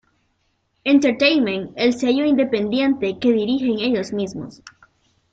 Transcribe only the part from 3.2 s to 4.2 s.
dirigen ellos